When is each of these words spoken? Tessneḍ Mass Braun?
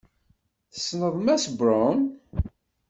Tessneḍ 0.73 1.15
Mass 1.19 1.45
Braun? 1.57 1.99